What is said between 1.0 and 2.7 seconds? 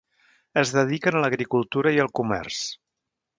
a l'agricultura i el comerç.